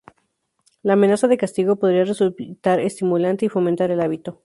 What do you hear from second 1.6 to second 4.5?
podría resultar estimulante y fomentar el hábito.